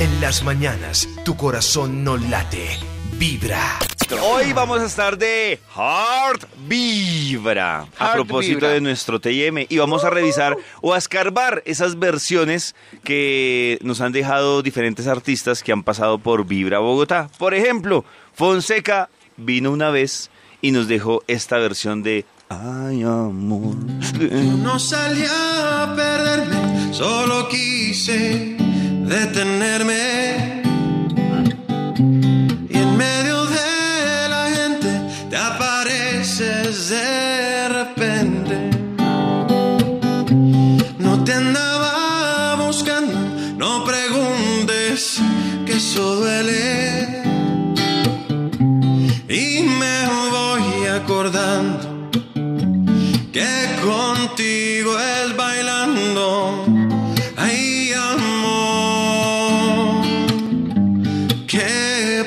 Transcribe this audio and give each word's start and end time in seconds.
En 0.00 0.20
las 0.20 0.42
mañanas, 0.42 1.08
tu 1.24 1.36
corazón 1.36 2.02
no 2.02 2.16
late, 2.16 2.66
vibra. 3.16 3.78
Hoy 4.22 4.52
vamos 4.52 4.80
a 4.80 4.86
estar 4.86 5.16
de 5.16 5.60
Heart 5.74 6.46
Vibra 6.66 7.86
a 7.98 8.12
propósito 8.12 8.56
Vibra. 8.56 8.72
de 8.72 8.80
nuestro 8.80 9.20
TM 9.20 9.66
y 9.68 9.78
vamos 9.78 10.04
a 10.04 10.10
revisar 10.10 10.56
o 10.82 10.92
a 10.92 10.98
escarbar 10.98 11.62
esas 11.64 11.98
versiones 11.98 12.74
que 13.04 13.78
nos 13.82 14.00
han 14.00 14.12
dejado 14.12 14.62
diferentes 14.62 15.06
artistas 15.06 15.62
que 15.62 15.72
han 15.72 15.84
pasado 15.84 16.18
por 16.18 16.44
Vibra 16.44 16.80
Bogotá. 16.80 17.30
Por 17.38 17.54
ejemplo, 17.54 18.04
Fonseca 18.34 19.08
vino 19.36 19.70
una 19.70 19.90
vez 19.90 20.28
y 20.60 20.72
nos 20.72 20.88
dejó 20.88 21.22
esta 21.28 21.58
versión 21.58 22.02
de 22.02 22.24
Ay 22.48 23.02
amor. 23.02 23.76
No 24.58 24.78
salí 24.78 25.24
a 25.28 25.94
perderme, 25.96 26.92
solo 26.92 27.48
quise 27.48 28.63
detenerme. 29.04 30.63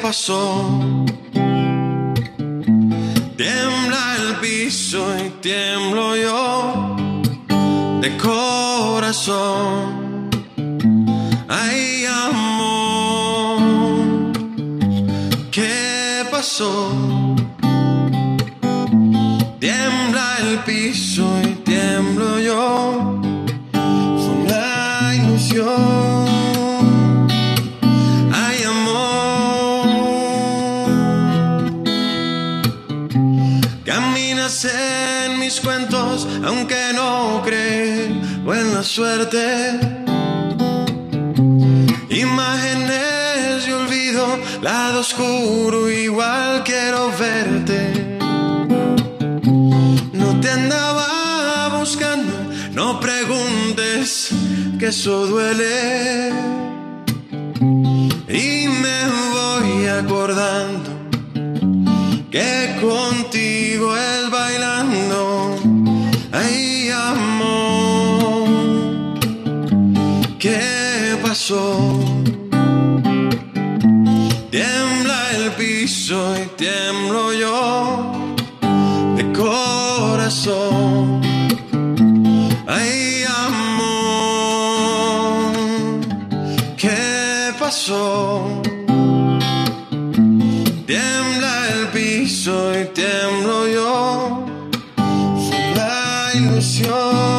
Pasó? 0.08 0.64
Tiembla 3.36 4.16
el 4.22 4.36
piso 4.40 5.00
y 5.18 5.30
tiemblo 5.42 6.16
yo 6.16 6.96
de 8.00 8.16
corazón. 8.16 9.50
Ay, 11.50 12.06
amor, 12.06 13.60
¿qué 15.52 16.26
pasó? 16.32 17.17
Suerte. 38.88 39.80
Imágenes 42.10 43.66
de 43.66 43.74
olvido, 43.74 44.26
lado 44.62 45.02
oscuro, 45.02 45.90
igual 45.90 46.64
quiero 46.64 47.12
verte. 47.20 48.18
No 50.14 50.40
te 50.40 50.50
andaba 50.50 51.78
buscando, 51.80 52.34
no 52.72 53.00
preguntes 53.00 54.30
que 54.80 54.88
eso 54.88 55.28
duele. 55.28 56.32
Y 58.30 58.68
me 58.68 59.00
voy 59.36 59.88
acordando 59.88 60.90
que 62.32 62.78
contigo 62.82 63.96
es 63.96 64.30
bailando. 64.32 65.60
Ay, 66.32 66.77
pasó? 71.28 71.78
Tiembla 74.50 75.20
el 75.36 75.52
piso 75.58 76.18
y 76.42 76.46
tiemblo 76.56 77.34
yo 77.34 78.14
de 79.18 79.24
corazón. 79.34 81.22
Ay, 82.66 83.26
amor, 83.46 84.32
¿qué 86.78 87.54
pasó? 87.60 88.62
Tiembla 90.86 91.54
el 91.74 91.88
piso 91.90 92.54
y 92.80 92.86
tiemblo 93.00 93.68
yo. 93.68 94.46
La 95.76 96.32
ilusión. 96.36 97.37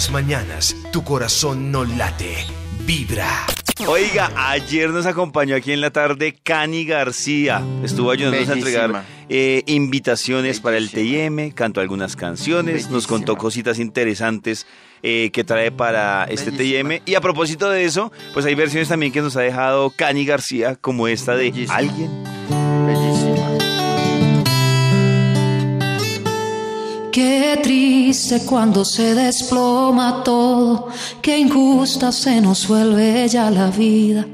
Las 0.00 0.10
mañanas, 0.10 0.74
tu 0.92 1.04
corazón 1.04 1.70
no 1.70 1.84
late, 1.84 2.34
vibra. 2.86 3.44
Oiga, 3.86 4.32
ayer 4.34 4.88
nos 4.88 5.04
acompañó 5.04 5.54
aquí 5.54 5.72
en 5.72 5.82
la 5.82 5.90
tarde 5.90 6.38
Cani 6.42 6.86
García. 6.86 7.62
Estuvo 7.84 8.10
ayudándonos 8.10 8.48
a 8.48 8.54
entregar 8.54 8.92
Bellísima. 8.92 9.04
eh, 9.28 9.62
invitaciones 9.66 10.60
para 10.60 10.78
el 10.78 10.88
Bellísima. 10.88 11.42
TIM, 11.42 11.50
cantó 11.50 11.82
algunas 11.82 12.16
canciones, 12.16 12.84
nos 12.84 12.92
Bellísima. 12.92 13.08
contó 13.10 13.36
cositas 13.36 13.78
interesantes 13.78 14.66
eh, 15.02 15.28
que 15.34 15.44
trae 15.44 15.70
para 15.70 16.24
este 16.30 16.50
Bellísima. 16.50 16.88
TIM. 16.94 17.02
Y 17.04 17.14
a 17.14 17.20
propósito 17.20 17.68
de 17.68 17.84
eso, 17.84 18.10
pues 18.32 18.46
hay 18.46 18.54
versiones 18.54 18.88
también 18.88 19.12
que 19.12 19.20
nos 19.20 19.36
ha 19.36 19.42
dejado 19.42 19.90
Cani 19.90 20.24
García, 20.24 20.76
como 20.76 21.08
esta 21.08 21.36
de 21.36 21.50
Bellísima. 21.50 21.76
Alguien. 21.76 22.39
Qué 27.12 27.58
triste 27.60 28.44
cuando 28.46 28.84
se 28.84 29.16
desploma 29.16 30.22
todo, 30.22 30.86
qué 31.20 31.38
injusta 31.38 32.12
se 32.12 32.40
nos 32.40 32.68
vuelve 32.68 33.26
ya 33.28 33.50
la 33.50 33.68
vida. 33.68 34.24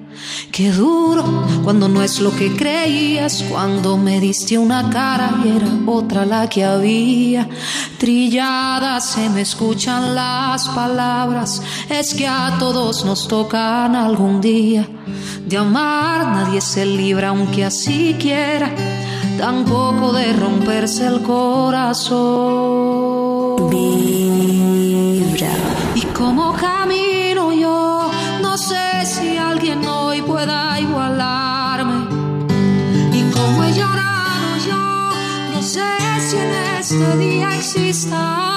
Qué 0.53 0.73
duro 0.73 1.45
cuando 1.65 1.89
no 1.89 2.03
es 2.03 2.21
lo 2.21 2.35
que 2.37 2.55
creías, 2.55 3.45
cuando 3.49 3.97
me 3.97 4.21
diste 4.21 4.59
una 4.59 4.91
cara 4.91 5.41
y 5.43 5.57
era 5.57 5.69
otra 5.87 6.27
la 6.27 6.49
que 6.51 6.65
había. 6.65 7.49
Trilladas 7.99 9.07
se 9.07 9.31
me 9.31 9.41
escuchan 9.41 10.15
las 10.15 10.69
palabras, 10.69 11.63
es 11.89 12.13
que 12.13 12.27
a 12.27 12.57
todos 12.59 13.07
nos 13.07 13.27
tocan 13.27 13.97
algún 13.97 14.43
día. 14.43 14.87
De 15.47 15.57
amar 15.57 16.27
nadie 16.27 16.61
se 16.61 16.85
libra 16.85 17.29
aunque 17.29 17.65
así 17.65 18.17
quiera 18.19 19.06
tampoco 19.39 20.13
de 20.13 20.33
romperse 20.33 21.07
el 21.07 21.23
corazón. 21.23 22.17
Vibra. 23.71 25.53
Y 25.95 26.03
como 26.07 26.53
camino 26.55 27.53
yo, 27.53 28.11
no 28.41 28.57
sé 28.59 29.05
si 29.05 29.37
alguien 29.37 29.87
hoy 29.87 30.23
pueda 30.23 30.81
igualarme. 30.81 32.09
Y 33.13 33.23
como 33.31 33.65
he 33.65 33.73
llorado 33.73 34.57
yo, 34.67 35.11
no 35.55 35.63
sé 35.63 35.85
si 36.21 36.37
en 36.37 36.53
este 36.79 37.17
día 37.17 37.55
exista 37.57 38.56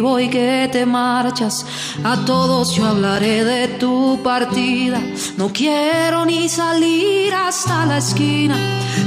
vivo 0.00 0.18
y 0.18 0.28
que 0.28 0.68
te 0.72 0.86
marchas. 0.86 1.66
A 2.02 2.24
todos 2.24 2.74
yo 2.74 2.86
hablaré 2.86 3.44
de 3.44 3.68
tu 3.78 4.18
partida. 4.22 5.00
No 5.36 5.52
quiero 5.52 6.24
ni 6.24 6.48
salir 6.48 7.34
hasta 7.34 7.84
la 7.84 7.98
esquina. 7.98 8.56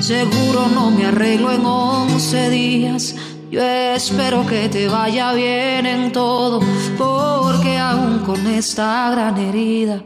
Seguro 0.01 0.67
no 0.73 0.91
me 0.91 1.07
arreglo 1.07 1.51
en 1.51 1.65
once 1.65 2.49
días. 2.49 3.15
Yo 3.49 3.61
espero 3.61 4.45
que 4.45 4.69
te 4.69 4.87
vaya 4.87 5.33
bien 5.33 5.85
en 5.85 6.11
todo, 6.11 6.59
porque 6.97 7.77
aún 7.77 8.19
con 8.19 8.45
esta 8.47 9.11
gran 9.11 9.37
herida 9.37 10.01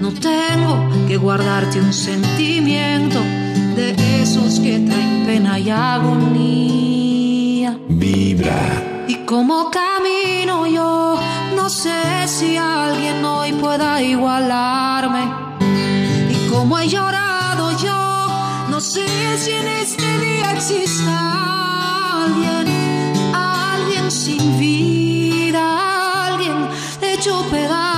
no 0.00 0.12
tengo 0.12 1.06
que 1.08 1.16
guardarte 1.16 1.80
un 1.80 1.92
sentimiento 1.92 3.18
de 3.76 4.22
esos 4.22 4.58
y 4.58 5.70
agonía. 5.70 7.78
Vibra. 7.88 8.89
Y 9.10 9.16
como 9.26 9.72
camino 9.72 10.68
yo, 10.68 11.18
no 11.56 11.68
sé 11.68 12.28
si 12.28 12.56
alguien 12.56 13.24
hoy 13.24 13.52
pueda 13.54 14.00
igualarme. 14.00 15.24
Y 16.30 16.48
como 16.48 16.78
he 16.78 16.86
llorado 16.86 17.72
yo, 17.76 18.68
no 18.68 18.80
sé 18.80 19.08
si 19.36 19.50
en 19.50 19.66
este 19.66 20.06
día 20.20 20.52
exista 20.52 22.22
alguien, 22.22 22.68
alguien 23.34 24.12
sin 24.12 24.60
vida, 24.60 26.26
alguien 26.26 26.68
hecho 27.02 27.44
pedazos, 27.50 27.89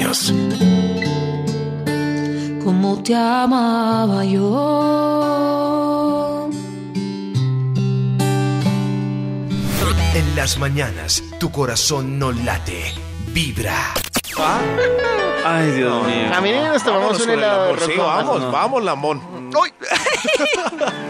años. 0.00 0.32
Como 2.64 3.02
te 3.02 3.14
amaba 3.14 4.24
yo. 4.24 4.50
En 10.14 10.36
las 10.36 10.58
mañanas, 10.58 11.22
tu 11.38 11.50
corazón 11.50 12.18
no 12.18 12.32
late. 12.32 12.92
Vibra. 13.28 13.94
Ay, 15.44 15.70
Dios 15.72 16.06
mío. 16.06 16.28
Caminen, 16.30 16.64
nos 16.68 16.82
tomamos 16.84 17.12
Vámonos 17.12 17.26
un 17.26 17.30
helado 17.30 17.64
amor. 17.64 17.80
Sí, 17.80 17.92
vamos, 17.96 18.40
no. 18.40 18.50
vamos, 18.52 18.84
Lamón. 18.84 19.20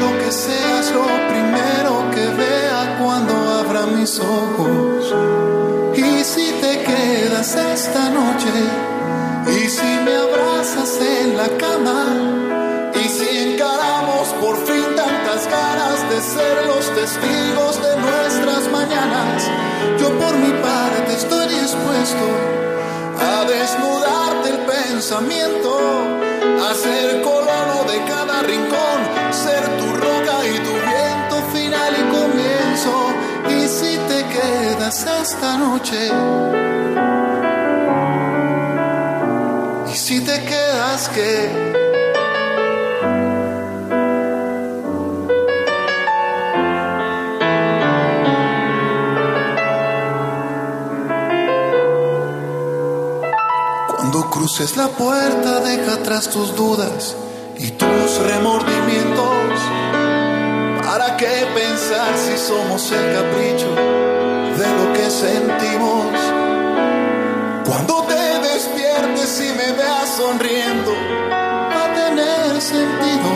seas 0.31 0.91
lo 0.91 1.05
primero 1.29 2.09
que 2.11 2.25
vea 2.41 2.97
cuando 3.01 3.33
abra 3.59 3.85
mis 3.87 4.19
ojos. 4.19 5.13
Y 5.95 6.23
si 6.23 6.51
te 6.61 6.83
quedas 6.83 7.55
esta 7.55 8.09
noche, 8.09 8.53
y 9.47 9.67
si 9.67 9.91
me 10.05 10.15
abrazas 10.15 10.99
en 11.01 11.37
la 11.37 11.49
cama, 11.57 12.05
y 12.95 13.09
si 13.09 13.53
encaramos 13.53 14.27
por 14.39 14.55
fin 14.65 14.85
tantas 14.95 15.47
ganas 15.49 16.09
de 16.09 16.21
ser 16.21 16.65
los 16.67 16.85
testigos 16.95 17.81
de 17.81 17.97
nuestras 17.97 18.71
mañanas, 18.71 19.49
yo 19.99 20.09
por 20.17 20.33
mi 20.37 20.51
parte 20.61 21.13
estoy 21.13 21.47
dispuesto 21.47 22.25
a 23.19 23.43
desnudarte 23.45 24.49
el 24.49 24.59
pensamiento, 24.59 25.77
a 26.69 26.73
ser 26.73 27.21
colono 27.21 27.83
de 27.91 27.97
cada 28.05 28.41
rincón, 28.43 28.90
esta 34.91 35.57
noche, 35.57 36.09
y 39.89 39.95
si 39.95 40.19
te 40.19 40.43
quedas 40.43 41.07
que... 41.07 41.71
Cuando 53.87 54.29
cruces 54.29 54.75
la 54.75 54.89
puerta, 54.89 55.61
deja 55.61 55.93
atrás 55.93 56.29
tus 56.29 56.53
dudas 56.57 57.15
y 57.57 57.71
tus 57.71 58.17
remordimientos. 58.27 59.53
¿Para 60.83 61.15
qué 61.15 61.47
pensar 61.55 62.17
si 62.17 62.37
somos 62.37 62.91
el 62.91 63.13
capricho 63.13 64.10
sentimos? 65.11 66.05
Cuando 67.67 68.03
te 68.03 68.23
despiertes 68.49 69.41
y 69.41 69.51
me 69.57 69.71
veas 69.73 70.09
sonriendo, 70.17 70.91
va 71.31 71.85
a 71.85 71.93
tener 71.93 72.61
sentido 72.61 73.29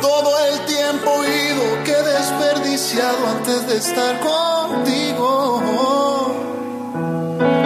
todo 0.00 0.30
el 0.48 0.60
tiempo 0.66 1.10
ido 1.24 1.84
que 1.84 1.92
he 1.92 2.02
desperdiciado 2.02 3.26
antes 3.36 3.66
de 3.66 3.76
estar 3.76 4.20
contigo. 4.20 5.60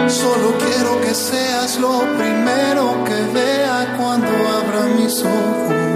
Solo 0.07 0.53
quiero 0.57 1.01
que 1.01 1.13
seas 1.13 1.79
lo 1.79 1.99
primero 2.17 3.03
que 3.05 3.21
vea 3.33 3.95
cuando 3.97 4.27
abra 4.27 4.81
mis 4.97 5.23
ojos. 5.23 5.88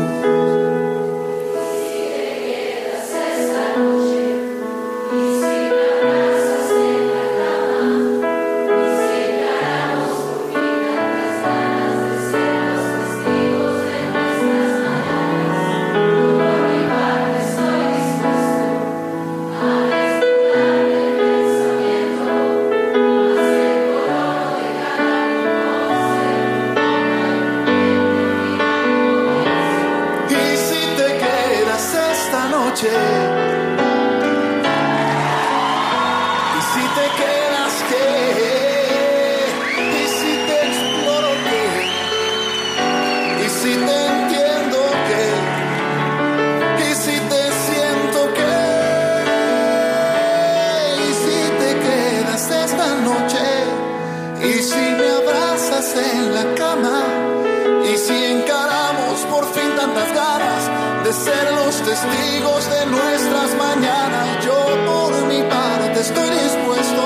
Ser 61.24 61.53
los 61.53 61.75
testigos 61.82 62.70
de 62.70 62.86
nuestras 62.88 63.56
mañanas, 63.56 64.46
yo 64.46 64.60
por 64.86 65.12
mi 65.27 65.42
parte 65.44 66.01
estoy 66.01 66.30
dispuesto 66.30 67.03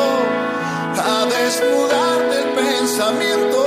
a 1.13 1.25
desnudarte 1.25 2.35
el 2.43 2.49
pensamiento, 2.63 3.61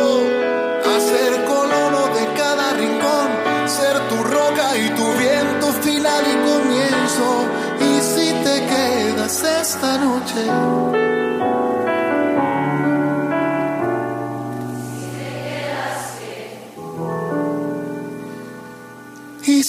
a 0.90 0.94
ser 1.10 1.44
colono 1.44 2.02
de 2.16 2.24
cada 2.40 2.72
rincón, 2.72 3.28
ser 3.66 3.96
tu 4.08 4.16
roca 4.24 4.76
y 4.76 4.88
tu 4.98 5.06
viento 5.24 5.66
final 5.84 6.22
y 6.32 6.36
comienzo. 6.50 7.28
Y 7.88 8.00
si 8.00 8.32
te 8.44 8.56
quedas 8.66 9.42
esta 9.42 9.98
noche. 9.98 10.89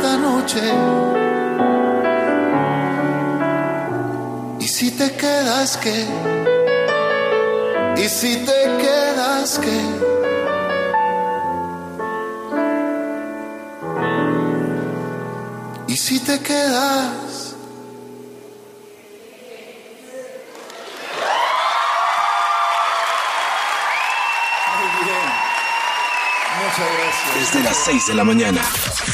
esta 0.00 0.16
noche. 0.16 0.60
Y 4.58 4.68
si 4.68 4.90
te 4.92 5.12
quedas 5.12 5.76
que, 5.76 6.06
y 7.96 8.08
si 8.08 8.36
te 8.36 8.60
quedas 8.82 9.58
que. 9.58 9.80
Y 15.88 15.96
si 15.96 16.20
te 16.20 16.38
quedas... 16.40 17.29
6 27.90 28.06
de 28.06 28.14
la 28.14 28.22
mañana. 28.22 28.62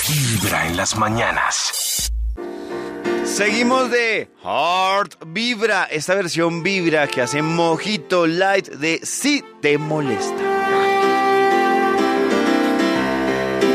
Vibra 0.06 0.66
en 0.66 0.76
las 0.76 0.98
mañanas. 0.98 2.12
Seguimos 3.24 3.90
de 3.90 4.28
Hard 4.44 5.12
Vibra, 5.28 5.84
esta 5.84 6.14
versión 6.14 6.62
Vibra 6.62 7.08
que 7.08 7.22
hace 7.22 7.40
Mojito 7.40 8.26
Light 8.26 8.68
de 8.68 9.00
Si 9.02 9.42
te 9.62 9.78
molesta. 9.78 10.42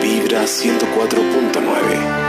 Vibra 0.03 0.43
104.9 0.43 2.20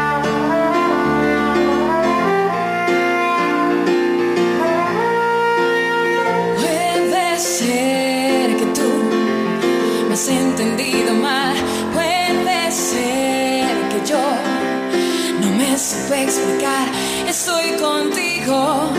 supe 15.82 16.22
explicar. 16.22 16.92
Estoy 17.26 17.72
contigo. 17.80 18.92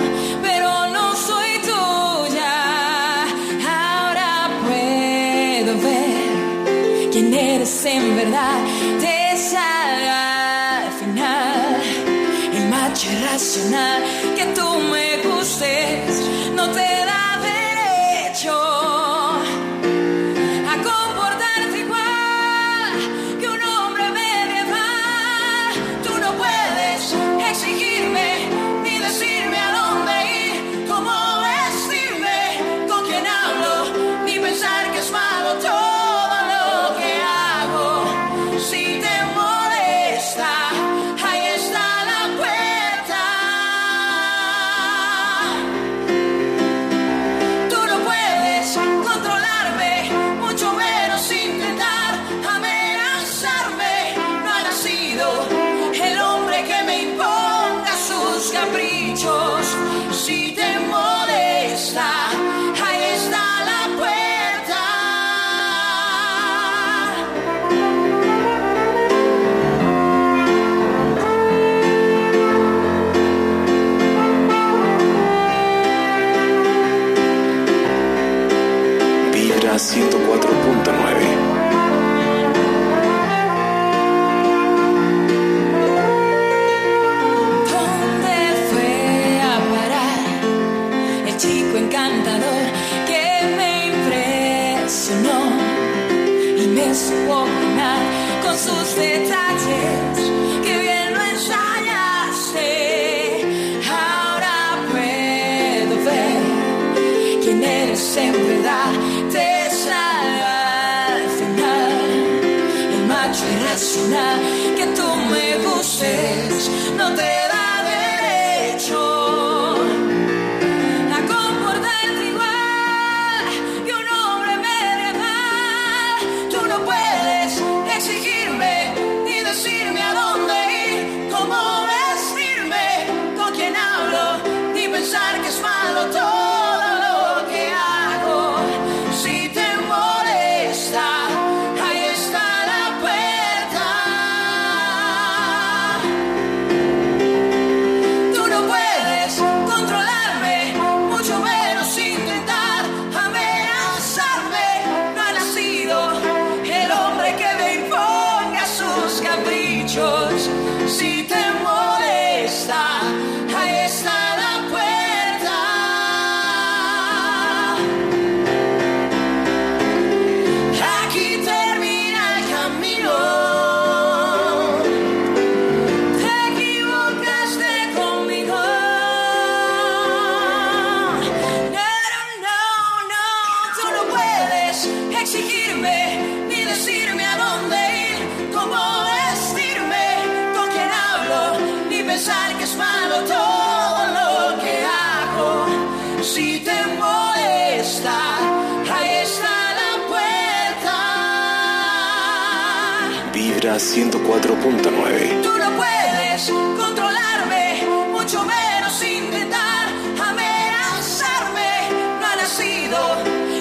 104.9. 203.78 205.42
Tú 205.42 205.50
no 205.58 205.76
puedes 205.76 206.52
controlarme, 206.78 207.84
mucho 208.12 208.44
menos 208.44 209.04
intentar 209.04 209.88
amenazarme. 210.22 211.90
No 212.20 212.28
ha 212.28 212.36
nacido 212.36 213.00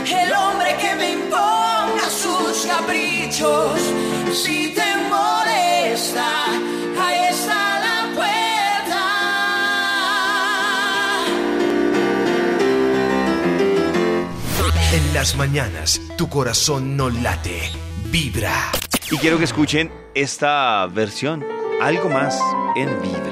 el 0.05 0.33
hombre 0.35 0.77
que 0.79 0.95
me 0.97 1.13
imponga 1.13 2.11
sus 2.11 2.67
caprichos. 2.67 3.81
Si 4.35 4.75
te 4.75 4.97
molesta, 5.09 6.29
ahí 7.01 7.21
está 7.31 7.81
la 7.81 8.15
puerta. 8.15 9.03
En 14.93 15.15
las 15.15 15.37
mañanas, 15.37 16.01
tu 16.19 16.29
corazón 16.29 16.99
no 16.99 17.09
late, 17.09 17.71
vibra. 18.11 18.82
Y 19.13 19.19
quiero 19.19 19.37
que 19.37 19.45
escuchen 19.45 19.91
esta 20.15 20.87
versión, 20.87 21.45
algo 21.83 22.09
más 22.09 22.41
en 22.77 22.89
Vibra. 23.03 23.32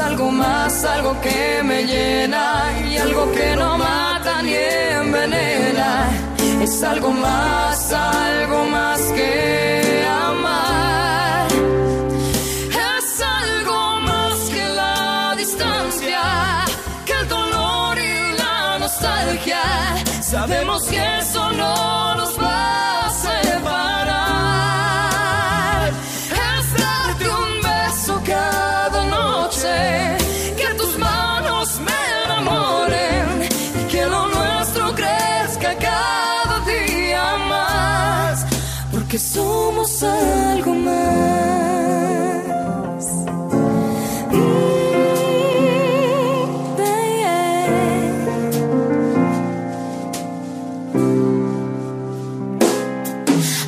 Algo 0.00 0.30
más, 0.30 0.84
algo 0.84 1.20
que 1.20 1.60
me 1.64 1.84
llena 1.84 2.72
y 2.88 2.96
algo 2.98 3.30
que 3.32 3.56
no 3.56 3.76
mata 3.76 4.42
ni 4.42 4.54
envenena. 4.54 6.08
Es 6.62 6.82
algo 6.84 7.10
más, 7.10 7.92
algo 7.92 8.64
más 8.66 9.00
que 9.00 10.06
amar. 10.08 11.48
Es 12.96 13.20
algo 13.20 14.00
más 14.00 14.38
que 14.54 14.68
la 14.68 15.34
distancia, 15.36 16.20
que 17.04 17.12
el 17.12 17.28
dolor 17.28 17.98
y 17.98 18.38
la 18.38 18.78
nostalgia. 18.78 19.62
Sabemos 20.22 20.84
que 20.84 21.18
eso 21.18 21.50
no 21.52 22.14
nos 22.14 22.38
va 22.40 22.47
somos 39.18 40.02
algo 40.02 40.74
más. 40.74 40.94
Mm. 44.32 44.58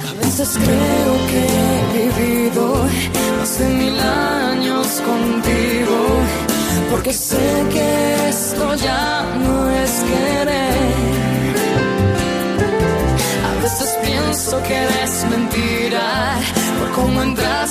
A 0.08 0.12
veces 0.22 0.58
creo 0.64 1.12
que 1.30 1.42
he 1.46 1.98
vivido 1.98 2.64
más 3.38 3.58
de 3.58 3.68
mil 3.68 3.98
años 4.00 4.86
contigo, 5.00 5.98
porque 6.90 7.12
sé 7.12 7.64
que 7.72 8.28
esto 8.28 8.74
ya 8.76 9.09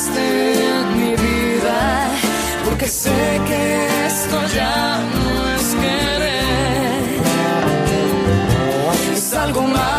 entraste 0.09 0.25
en 0.79 0.97
mi 0.97 1.11
vida, 1.15 2.09
porque 2.65 2.87
sé 2.87 3.41
que 3.47 4.05
esto 4.07 4.37
ya 4.55 4.99
no 5.13 5.49
es 5.55 5.75
querer. 5.75 6.39
Es 9.13 9.33
algo 9.33 9.61
más, 9.63 9.98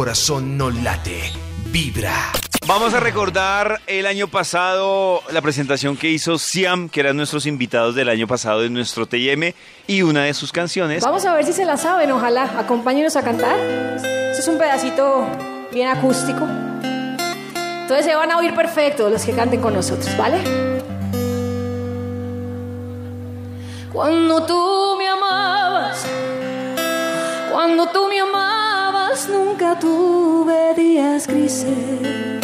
corazón 0.00 0.56
no 0.56 0.70
late, 0.70 1.30
vibra. 1.66 2.32
Vamos 2.66 2.94
a 2.94 3.00
recordar 3.00 3.82
el 3.86 4.06
año 4.06 4.28
pasado 4.28 5.20
la 5.30 5.42
presentación 5.42 5.94
que 5.94 6.08
hizo 6.08 6.38
Siam, 6.38 6.88
que 6.88 7.00
eran 7.00 7.18
nuestros 7.18 7.44
invitados 7.44 7.94
del 7.94 8.08
año 8.08 8.26
pasado 8.26 8.64
en 8.64 8.72
nuestro 8.72 9.04
TM, 9.04 9.52
y 9.86 10.00
una 10.00 10.24
de 10.24 10.32
sus 10.32 10.52
canciones. 10.52 11.04
Vamos 11.04 11.26
a 11.26 11.34
ver 11.34 11.44
si 11.44 11.52
se 11.52 11.66
la 11.66 11.76
saben, 11.76 12.10
ojalá. 12.12 12.44
Acompáñenos 12.58 13.14
a 13.16 13.22
cantar. 13.22 13.58
Este 13.58 14.38
es 14.38 14.48
un 14.48 14.56
pedacito 14.56 15.26
bien 15.70 15.88
acústico. 15.88 16.48
Entonces 16.82 18.06
se 18.06 18.14
van 18.14 18.30
a 18.30 18.38
oír 18.38 18.54
perfecto 18.54 19.10
los 19.10 19.22
que 19.22 19.32
canten 19.32 19.60
con 19.60 19.74
nosotros, 19.74 20.16
¿vale? 20.16 20.38
Cuando 23.92 24.46
tú 24.46 24.96
me 24.96 25.06
amabas, 25.06 26.06
cuando 27.52 27.86
tú 27.88 28.08
me 28.08 28.18
amabas, 28.18 28.69
nunca 29.28 29.78
tuve 29.78 30.74
días 30.74 31.26
grises. 31.26 32.40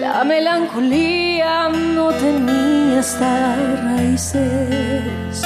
La 0.00 0.24
melancolía 0.24 1.68
no 1.68 2.10
tenía 2.12 3.00
estas 3.00 3.84
raíces. 3.84 5.42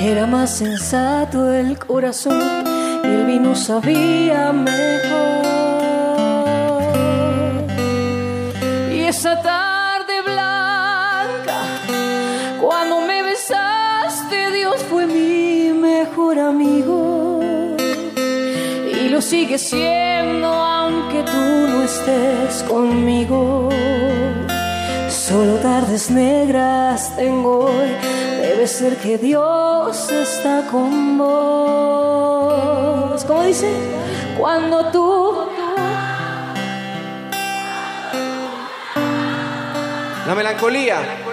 Era 0.00 0.26
más 0.26 0.50
sensato 0.50 1.52
el 1.52 1.78
corazón 1.78 2.42
y 3.04 3.06
el 3.06 3.26
vino 3.26 3.54
sabía 3.54 4.52
mejor. 4.52 5.44
Y 8.92 9.00
esa 9.02 9.40
sigue 19.24 19.58
siendo 19.58 20.48
aunque 20.48 21.22
tú 21.22 21.32
no 21.32 21.82
estés 21.82 22.62
conmigo. 22.64 23.70
Solo 25.08 25.54
tardes 25.56 26.10
negras 26.10 27.16
tengo 27.16 27.64
hoy. 27.66 27.88
Debe 28.42 28.66
ser 28.66 28.96
que 28.96 29.16
Dios 29.16 30.10
está 30.10 30.66
con 30.70 31.16
vos. 31.16 32.44
¿Cómo 33.24 33.42
dice? 33.44 33.72
Cuando 34.38 34.90
tú 34.90 35.24
La 40.26 40.34
melancolía. 40.34 41.23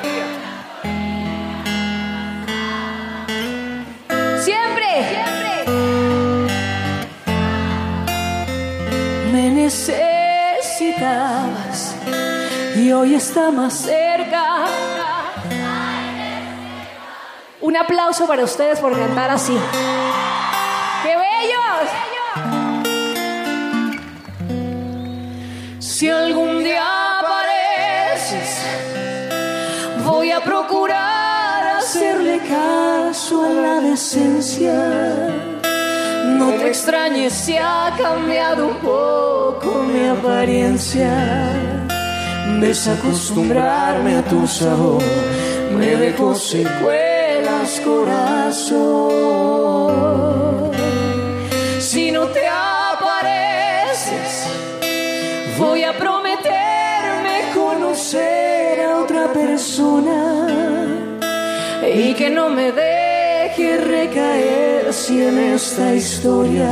Hoy 13.02 13.16
está 13.16 13.50
más 13.50 13.74
cerca. 13.74 14.66
Un 17.60 17.76
aplauso 17.76 18.28
para 18.28 18.44
ustedes 18.44 18.80
por 18.80 18.96
cantar 18.96 19.32
así. 19.32 19.58
¡Qué 21.04 21.16
bellos! 21.18 21.90
Si 25.80 26.10
algún 26.10 26.64
día 26.64 27.20
apareces, 27.20 28.66
voy 30.06 30.32
a 30.32 30.44
procurar 30.44 31.78
hacerle 31.78 32.40
caso 32.48 33.46
a 33.46 33.50
la 33.50 33.82
decencia. 33.82 34.76
No 36.38 36.52
te 36.52 36.68
extrañes 36.68 37.34
si 37.34 37.58
ha 37.58 37.96
cambiado 37.98 38.68
un 38.68 38.78
poco 38.78 39.84
mi 39.92 40.08
apariencia. 40.08 41.81
Desacostumbrarme 42.60 44.18
a 44.18 44.24
tu 44.24 44.46
sabor. 44.48 45.04
Me 45.76 45.96
dejó 45.96 46.36
secuelas 46.36 47.82
corazón. 47.84 49.12
Si 51.80 52.12
no 52.12 52.28
te 52.28 52.48
apareces, 52.48 54.46
voy 55.58 55.84
a 55.84 55.98
prometerme 55.98 57.52
conocer 57.54 58.82
a 58.82 59.00
otra 59.00 59.34
persona. 59.34 60.48
Y 61.94 62.14
que 62.14 62.30
no 62.30 62.50
me 62.50 62.72
deje 62.72 63.78
recaer 63.78 64.94
si 64.94 65.24
en 65.24 65.40
esta 65.40 65.94
historia 65.94 66.70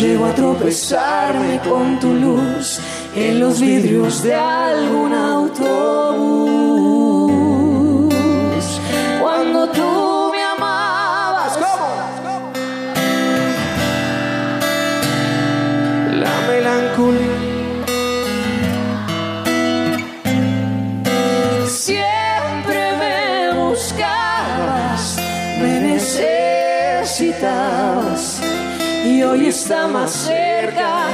llego 0.00 0.26
a 0.26 0.34
tropezarme 0.34 1.60
con 1.60 1.98
tu 1.98 2.14
luz 2.14 2.78
en 3.18 3.40
los 3.40 3.60
vidrios 3.60 4.22
de 4.22 4.34
algún 4.34 5.12
autobús. 5.12 5.58
Cuando 9.20 9.68
tú 9.70 10.30
me 10.32 10.42
amabas. 10.42 11.58
La 16.24 16.40
melancolía. 16.48 17.38
Siempre 21.66 22.80
me 23.02 23.52
buscabas, 23.60 25.18
me. 25.60 25.78
Y 29.04 29.22
hoy 29.22 29.46
está 29.46 29.88
más 29.88 30.10
cerca. 30.10 31.08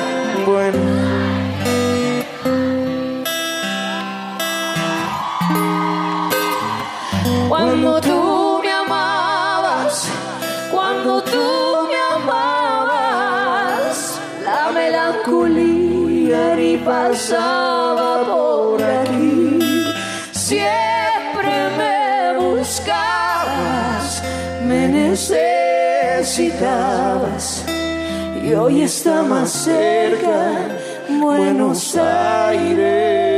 Pasaba 16.84 18.24
por 18.24 18.82
aquí. 18.82 19.58
Siempre 20.32 21.70
me 21.78 22.36
buscabas, 22.38 24.22
me 24.66 24.88
necesitabas 24.88 27.64
y 28.44 28.52
hoy 28.52 28.82
está 28.82 29.22
más 29.22 29.50
cerca 29.50 30.52
Buenos 31.08 31.96
Aires. 31.96 33.33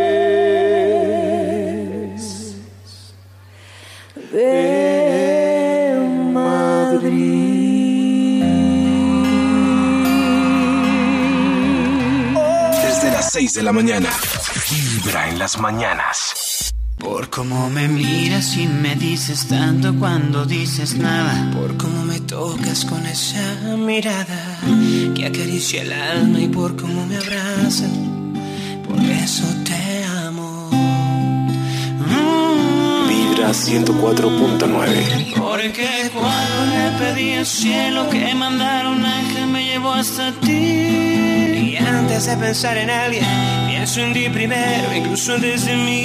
De 13.57 13.63
la 13.63 13.73
mañana. 13.73 14.11
Vibra 14.71 15.31
en 15.31 15.39
las 15.39 15.59
mañanas. 15.59 16.75
Por 16.99 17.31
cómo 17.31 17.71
me 17.71 17.89
miras 17.89 18.55
y 18.57 18.67
me 18.67 18.95
dices 18.97 19.47
tanto 19.49 19.95
cuando 19.99 20.45
dices 20.45 20.97
nada. 20.97 21.51
Por 21.53 21.77
cómo 21.79 22.05
me 22.05 22.21
tocas 22.21 22.85
con 22.85 23.07
esa 23.07 23.77
mirada 23.79 24.59
que 25.15 25.27
acaricia 25.27 25.83
el 25.83 25.93
alma 25.93 26.41
y 26.41 26.49
por 26.49 26.77
cómo 26.77 27.07
me 27.07 27.17
abrazas. 27.17 27.91
Por 28.87 29.01
eso 29.01 29.47
te 29.65 30.05
amo. 30.05 30.69
Mm. 32.01 33.09
Vibra 33.09 33.51
104.9. 33.51 35.46
Porque 35.67 36.11
cuando 36.15 36.67
le 36.67 36.91
pedí 36.97 37.35
al 37.35 37.45
cielo 37.45 38.09
que 38.09 38.33
mandara 38.37 38.89
un 38.89 39.05
ángel 39.05 39.49
me 39.49 39.65
llevó 39.65 39.95
hasta 39.95 40.31
ti. 40.31 40.53
Y 40.53 41.77
antes 41.77 42.27
de 42.27 42.37
pensar 42.37 42.77
en 42.77 42.89
alguien, 42.89 43.27
pienso 43.67 44.01
en 44.01 44.13
ti 44.13 44.29
primero, 44.29 44.95
incluso 44.95 45.35
antes 45.35 45.65
de 45.65 45.75
mí. 45.75 46.05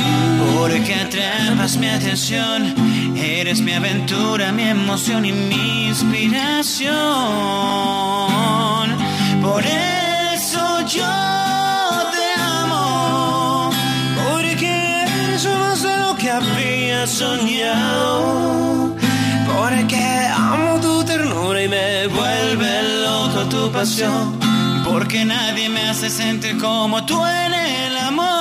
Porque 0.57 0.95
atrapas 0.95 1.77
mi 1.77 1.87
atención, 1.89 2.73
eres 3.15 3.61
mi 3.61 3.73
aventura, 3.73 4.51
mi 4.51 4.63
emoción 4.63 5.25
y 5.25 5.31
mi 5.31 5.89
inspiración. 5.89 6.89
Por 9.43 9.63
eso 9.63 10.81
yo 10.87 11.05
te 12.11 12.31
tu 23.61 23.71
pasión. 23.71 24.39
Porque 24.83 25.23
nadie 25.25 25.69
me 25.69 25.89
hace 25.89 26.09
sentir 26.09 26.57
como 26.57 27.05
tú 27.05 27.23
en 27.25 27.53
el 27.53 27.97
amor. 27.97 28.31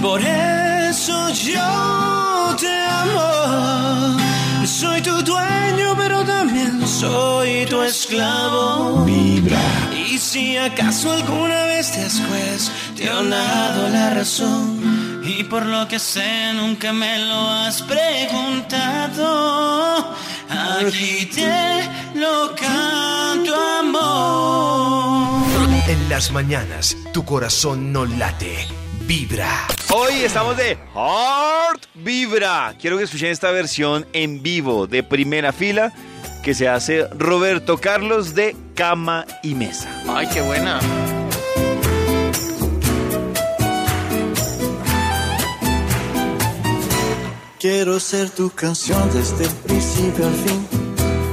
Por 0.00 0.20
eso 0.22 1.30
yo 1.30 2.56
te 2.62 2.74
amo. 3.02 3.30
Soy 4.66 5.00
tu 5.02 5.22
dueño, 5.22 5.88
pero 5.96 6.24
también 6.24 6.86
soy 6.86 7.66
tu 7.66 7.82
esclavo. 7.82 9.04
Vibra. 9.04 9.60
Y 10.06 10.18
si 10.18 10.56
acaso 10.56 11.12
alguna 11.12 11.64
vez 11.64 11.92
te 12.96 13.10
han 13.10 13.30
dado 13.30 13.88
la 13.88 14.10
razón 14.10 15.22
y 15.24 15.44
por 15.44 15.64
lo 15.66 15.86
que 15.88 15.98
sé 15.98 16.52
nunca 16.54 16.92
me 16.92 17.18
lo 17.18 17.48
has 17.48 17.82
preguntado, 17.82 19.26
aquí 20.48 21.26
te 21.26 21.88
lo 22.22 22.54
canto 22.54 23.54
amor. 23.80 25.42
En 25.88 26.08
las 26.08 26.30
mañanas, 26.30 26.96
tu 27.12 27.24
corazón 27.24 27.92
no 27.92 28.06
late. 28.06 28.66
Vibra. 29.06 29.66
Hoy 29.92 30.22
estamos 30.22 30.56
de 30.56 30.78
Heart 30.94 31.82
Vibra. 31.94 32.76
Quiero 32.80 32.96
que 32.96 33.04
escuchen 33.04 33.30
esta 33.30 33.50
versión 33.50 34.06
en 34.12 34.42
vivo 34.42 34.86
de 34.86 35.02
primera 35.02 35.52
fila 35.52 35.92
que 36.44 36.54
se 36.54 36.68
hace 36.68 37.08
Roberto 37.08 37.78
Carlos 37.78 38.34
de 38.34 38.56
Cama 38.74 39.26
y 39.42 39.54
Mesa. 39.54 39.90
Ay, 40.08 40.28
qué 40.32 40.40
buena. 40.42 40.78
Quiero 47.58 47.98
ser 48.00 48.30
tu 48.30 48.50
canción 48.50 49.10
desde 49.12 49.44
el 49.44 49.50
principio 49.66 50.26
al 50.26 50.34
fin. 50.34 50.81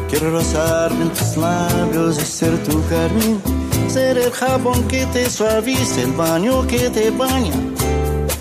Quiero 0.09 0.31
rozarme 0.31 1.03
en 1.03 1.09
tus 1.09 1.37
labios 1.37 2.17
y 2.17 2.25
ser 2.25 2.57
tu 2.63 2.83
carmín. 2.87 3.41
Ser 3.87 4.17
el 4.17 4.31
jabón 4.31 4.83
que 4.87 5.05
te 5.07 5.29
suaviza, 5.29 6.01
el 6.01 6.13
baño 6.13 6.65
que 6.65 6.89
te 6.89 7.11
baña. 7.11 7.53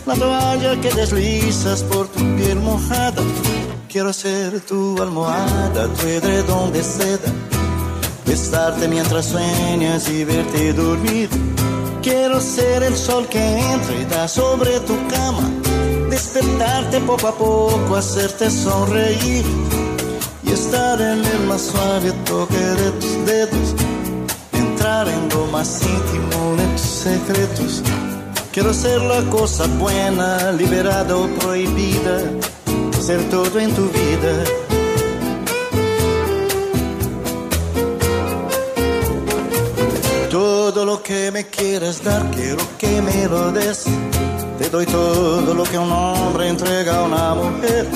La 0.07 0.15
toalla 0.15 0.81
que 0.81 0.91
deslizas 0.91 1.83
por 1.83 2.09
tu 2.09 2.21
piel 2.37 2.59
mojada. 2.61 3.23
Quiero 3.89 4.13
ser 4.15 4.61
tu 4.61 5.01
almohada, 5.03 5.89
tu 5.89 6.07
edredón 6.07 6.73
de 6.73 6.83
seda. 6.83 7.31
Besarte 8.25 8.89
mientras 8.89 9.27
sueñas 9.27 10.09
y 10.09 10.25
verte 10.25 10.73
dormir. 10.73 11.29
Quiero 12.03 12.41
ser 12.41 12.83
el 12.83 12.97
sol 12.97 13.27
que 13.29 13.43
entra 13.59 13.95
y 13.95 14.05
da 14.07 14.27
sobre 14.27 14.81
tu 14.81 14.95
cama. 15.09 15.51
Despertarte 16.09 17.01
poco 17.01 17.29
a 17.29 17.33
poco, 17.37 17.97
hacerte 17.97 18.51
sonreír. 18.51 19.45
Y 20.49 20.53
estar 20.53 21.01
en 21.01 21.25
el 21.25 21.41
más 21.47 21.63
suave 21.63 22.13
toque 22.25 22.57
de 22.57 22.91
tus 22.93 23.27
dedos. 23.27 23.75
Entrar 24.53 25.09
en 25.09 25.29
lo 25.29 25.47
más 25.47 25.81
íntimo 25.83 26.57
de 26.57 26.67
tus 26.73 26.81
secretos. 26.81 27.83
Quiero 28.53 28.73
ser 28.73 29.01
la 29.03 29.23
cosa 29.31 29.67
buena, 29.79 30.53
liberada 30.53 31.17
o 31.17 31.29
prohibida. 31.39 32.23
Ser 33.01 33.23
todo 33.31 33.59
en 33.61 33.73
tu 33.75 33.89
vida. 33.91 34.45
Todo 40.31 40.85
lo 40.85 41.03
que 41.03 41.31
me 41.31 41.47
quieras 41.47 42.03
dar, 42.05 42.31
quiero 42.33 42.63
que 42.79 43.01
me 43.01 43.27
lo 43.27 43.51
des. 43.53 43.85
Te 44.59 44.69
doy 44.69 44.87
todo 44.87 45.55
lo 45.55 45.63
que 45.65 45.79
un 45.79 45.91
hombre 45.91 46.49
entrega 46.49 47.01
a 47.01 47.03
una 47.05 47.35
mujer. 47.35 47.87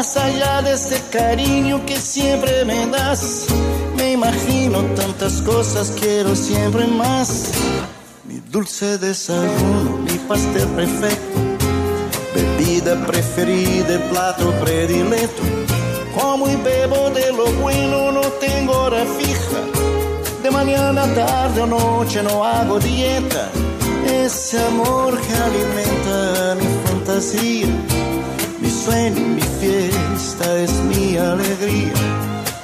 Más 0.00 0.16
allá 0.16 0.62
de 0.62 0.72
este 0.72 0.98
cariño 1.10 1.84
que 1.84 1.94
siempre 2.00 2.64
me 2.64 2.86
das, 2.86 3.44
me 3.98 4.12
imagino 4.12 4.82
tantas 4.96 5.42
cosas, 5.42 5.92
quiero 6.00 6.34
siempre 6.34 6.86
más. 6.86 7.50
Mi 8.24 8.40
dulce 8.50 8.96
desayuno, 8.96 9.98
mi 9.98 10.16
pastel 10.26 10.66
perfecto, 10.68 11.38
bebida 12.34 13.06
preferida, 13.06 14.00
plato 14.08 14.50
predilecto. 14.64 15.42
Como 16.18 16.48
y 16.48 16.56
bebo 16.56 17.10
de 17.10 17.30
lo 17.32 17.52
bueno, 17.60 18.10
no 18.10 18.22
tengo 18.40 18.72
hora 18.72 19.04
fija. 19.04 19.60
De 20.42 20.50
mañana, 20.50 21.14
tarde 21.14 21.60
o 21.60 21.66
noche 21.66 22.22
no 22.22 22.42
hago 22.42 22.78
dieta. 22.80 23.50
Ese 24.06 24.64
amor 24.64 25.20
que 25.20 25.34
alimenta 25.34 26.54
mi 26.54 26.88
fantasía. 26.88 28.19
Sueño, 28.84 29.20
mi 29.20 29.42
fiesta 29.60 30.58
es 30.58 30.72
mi 30.90 31.16
alegría. 31.16 31.92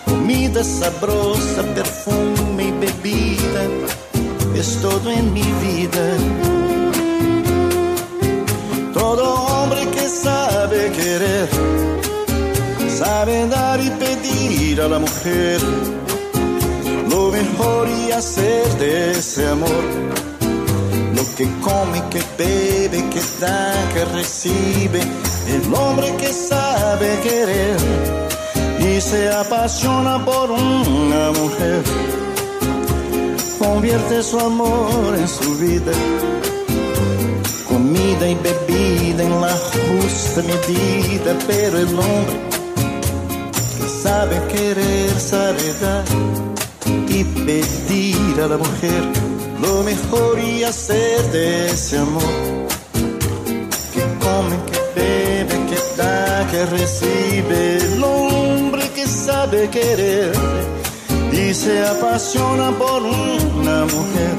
Comida 0.07 0.65
sabrosa, 0.65 1.63
perfume 1.75 2.65
y 2.65 2.73
bebida. 2.73 3.63
Es 4.55 4.81
todo 4.81 5.11
en 5.11 5.33
mi 5.35 5.43
vida. 5.43 6.07
Todo 8.95 9.25
hombre 9.35 9.87
que 9.91 10.09
sabe 10.09 10.91
querer, 10.93 11.49
sabe 12.89 13.47
dar 13.49 13.79
y 13.79 13.91
pedir 13.91 14.81
a 14.81 14.89
la 14.89 14.99
mujer 14.99 15.61
lo 17.11 17.31
mejor 17.31 17.89
y 17.89 18.13
hacer 18.13 18.67
de 18.79 19.13
ese 19.13 19.47
amor 19.49 19.85
que 21.37 21.45
come, 21.61 22.03
que 22.09 22.23
bebe, 22.39 23.11
que 23.11 23.21
da, 23.41 23.75
que 23.93 24.05
recibe, 24.07 25.01
el 25.49 25.75
hombre 25.75 26.17
que 26.17 26.33
sabe 26.33 27.21
querer 27.23 27.77
y 28.81 29.01
se 29.01 29.31
apasiona 29.31 30.25
por 30.25 30.51
una 30.51 31.33
mujer, 31.33 31.83
convierte 33.59 34.23
su 34.23 34.41
amor 34.41 35.15
en 35.15 35.29
su 35.29 35.59
vida, 35.59 35.93
comida 37.69 38.31
y 38.31 38.35
bebida 38.37 39.23
en 39.23 39.41
la 39.41 39.53
justa 39.53 40.43
medida, 40.43 41.37
pero 41.47 41.79
el 41.79 41.99
hombre 41.99 42.41
que 43.53 43.89
sabe 44.03 44.41
querer, 44.49 45.11
sabe 45.21 45.75
dar 45.83 46.05
y 47.09 47.25
pedir 47.25 48.41
a 48.41 48.47
la 48.49 48.57
mujer 48.57 49.26
lo 49.61 49.83
mejor 49.83 50.39
y 50.39 50.65
hacer 50.65 51.23
de 51.33 51.67
ese 51.67 51.99
amor. 51.99 52.69
Que 53.93 54.03
come, 54.25 54.57
que 54.71 55.01
bebe, 55.01 55.67
que 55.71 55.79
da, 55.97 56.47
que 56.51 56.67
recibe. 56.67 57.77
El 57.77 58.05
hombre 58.05 58.89
que 58.95 59.07
sabe 59.07 59.69
querer. 59.71 60.33
Y 61.33 61.53
se 61.53 61.87
apasiona 61.87 62.71
por 62.79 63.03
una 63.03 63.85
mujer 63.85 64.37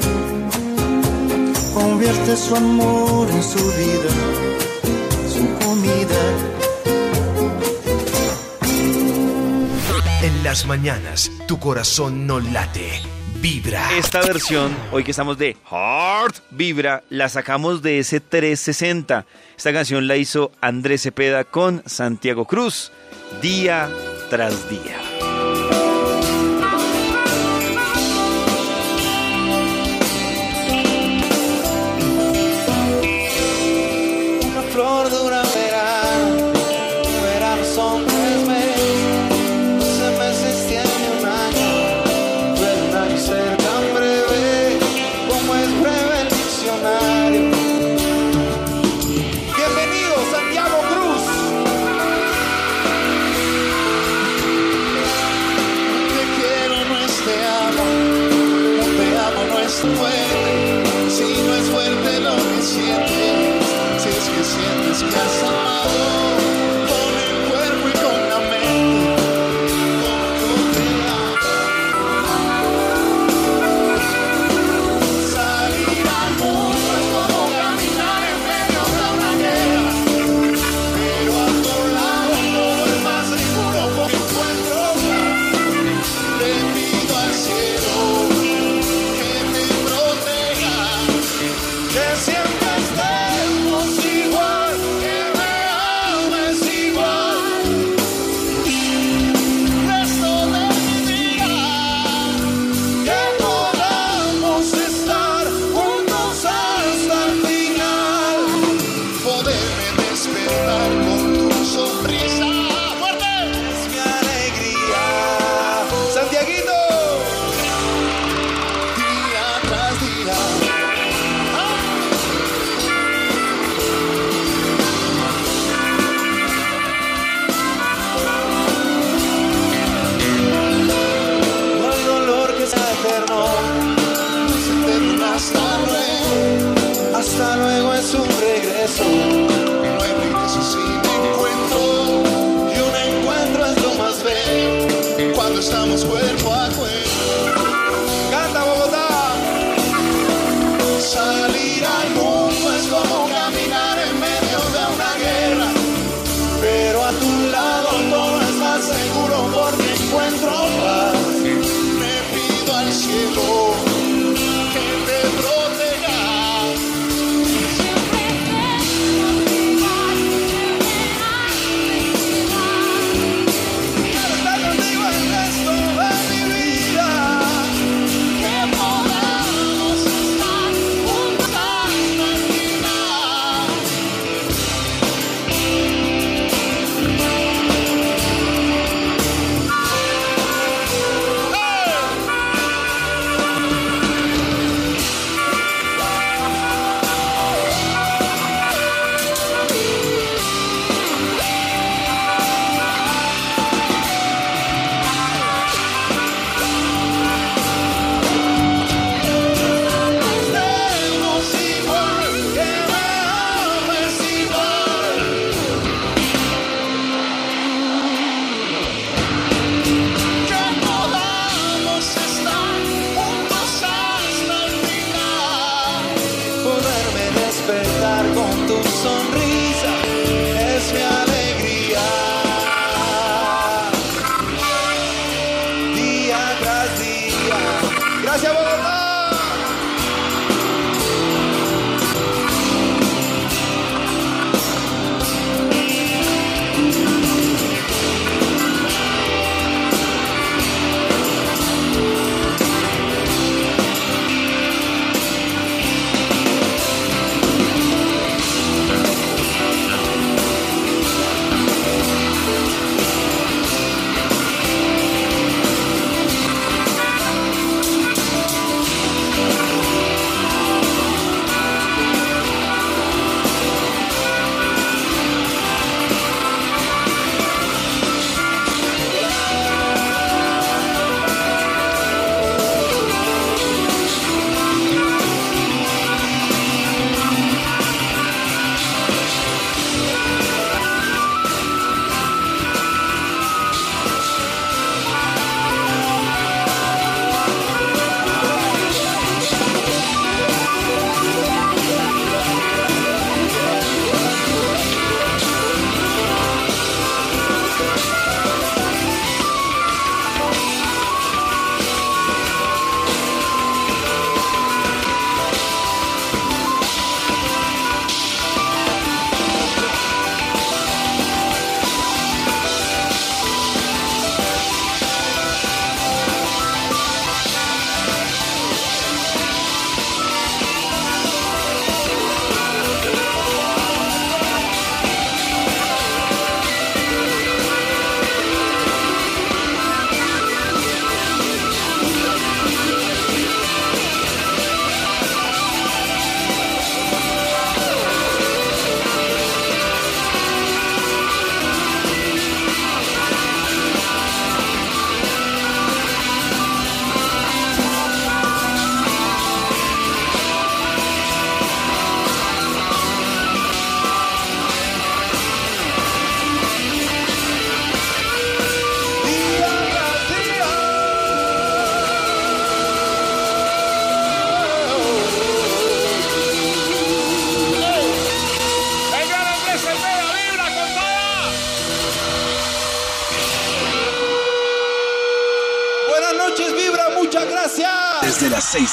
convierte 1.74 2.36
su 2.36 2.56
amor 2.56 3.30
en 3.30 3.42
su 3.42 3.58
vida 3.58 4.48
su 5.34 5.46
comida. 5.64 6.22
En 10.22 10.44
las 10.44 10.66
mañanas, 10.66 11.30
tu 11.46 11.58
corazón 11.58 12.26
no 12.26 12.40
late, 12.40 12.90
vibra. 13.40 13.96
Esta 13.96 14.20
versión, 14.20 14.74
hoy 14.92 15.04
que 15.04 15.12
estamos 15.12 15.38
de 15.38 15.56
Heart 15.70 16.36
Vibra, 16.50 17.02
la 17.08 17.28
sacamos 17.28 17.82
de 17.82 17.98
ese 17.98 18.20
360. 18.20 19.26
Esta 19.56 19.72
canción 19.72 20.06
la 20.06 20.16
hizo 20.16 20.52
Andrés 20.60 21.02
Cepeda 21.02 21.44
con 21.44 21.82
Santiago 21.86 22.44
Cruz, 22.44 22.92
día 23.40 23.88
tras 24.30 24.68
día. 24.70 25.07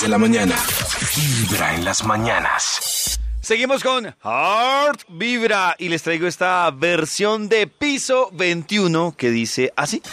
de 0.05 0.09
la 0.09 0.17
mañana. 0.19 0.55
Vibra 1.15 1.73
en 1.73 1.83
las 1.83 2.05
mañanas. 2.05 3.19
Seguimos 3.41 3.83
con 3.83 4.05
Heart 4.05 5.01
Vibra 5.09 5.75
y 5.79 5.89
les 5.89 6.03
traigo 6.03 6.27
esta 6.27 6.69
versión 6.69 7.49
de 7.49 7.65
Piso 7.65 8.29
21 8.33 9.15
que 9.17 9.31
dice 9.31 9.73
así. 9.75 10.03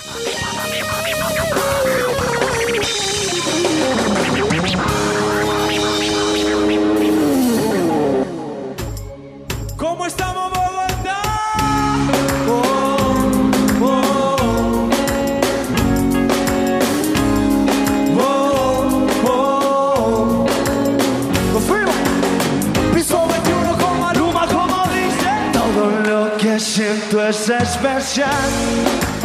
es 27.32 27.48
especial. 27.48 28.28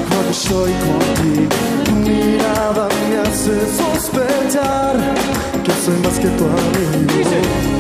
Cuando 0.09 0.31
estoy 0.31 0.71
contigo, 0.71 1.49
tu 1.83 1.91
mirada 1.91 2.87
me 3.09 3.17
hace 3.17 3.59
sospechar 3.75 4.95
que 5.63 5.71
soy 5.83 5.97
más 5.97 6.17
que 6.17 6.29
tu 6.29 6.45
amigo. 6.45 7.76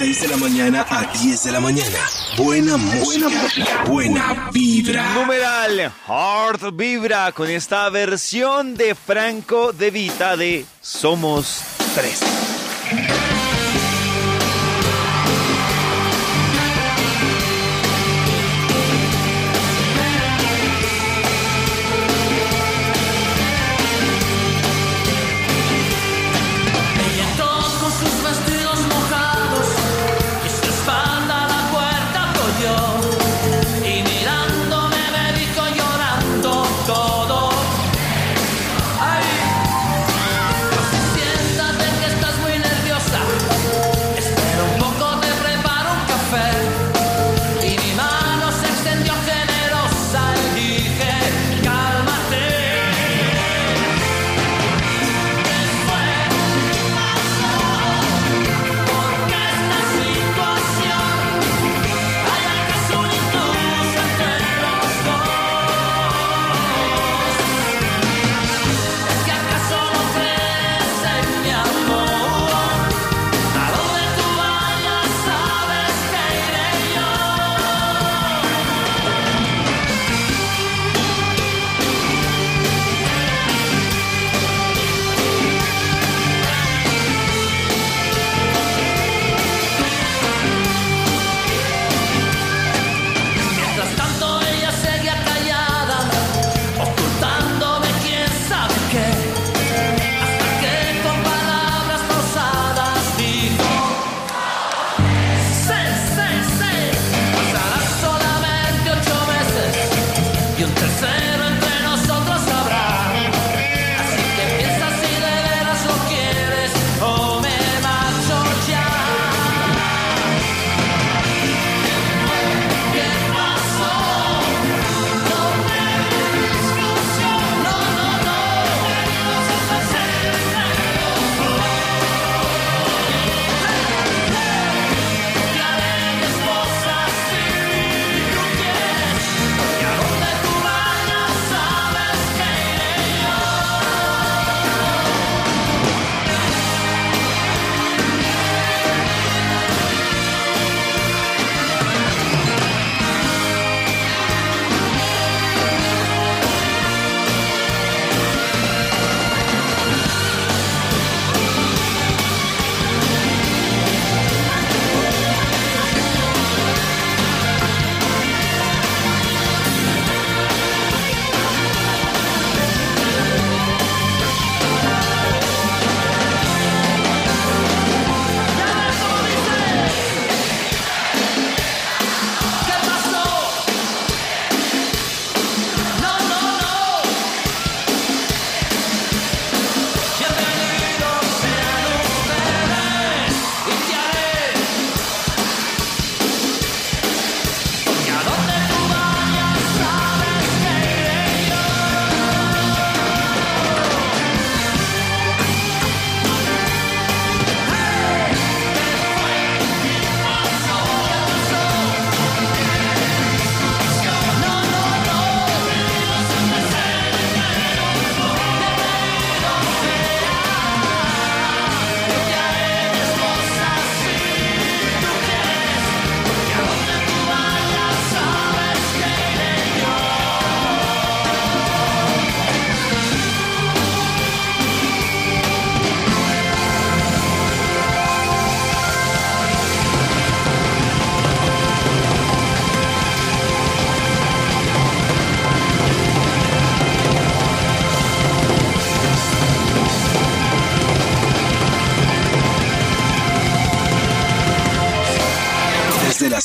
6 0.00 0.22
de 0.22 0.28
la 0.28 0.36
mañana 0.38 0.86
a 0.88 1.04
10 1.12 1.44
de 1.44 1.52
la 1.52 1.60
mañana. 1.60 1.98
Buena 2.38 2.78
música, 2.78 3.28
buena, 3.84 3.84
buena 3.86 4.50
vibra. 4.50 5.12
Numeral 5.12 5.92
Hard 6.08 6.72
Vibra 6.72 7.32
con 7.32 7.50
esta 7.50 7.86
versión 7.90 8.76
de 8.76 8.94
Franco 8.94 9.74
De 9.74 9.90
Vita 9.90 10.38
de 10.38 10.64
Somos 10.80 11.60
3. 11.94 12.49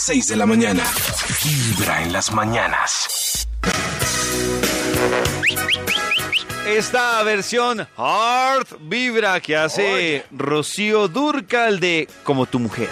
6 0.06 0.28
de 0.28 0.36
la 0.36 0.46
mañana. 0.46 0.84
Vibra 1.44 2.04
en 2.04 2.14
las 2.14 2.32
mañanas. 2.32 3.48
Esta 6.68 7.24
versión 7.24 7.88
Hard 7.98 8.68
Vibra 8.82 9.40
que 9.40 9.58
hace 9.58 10.24
Rocío 10.30 11.08
Durcal 11.08 11.80
de 11.80 12.08
Como 12.22 12.46
tu 12.46 12.60
mujer. 12.60 12.90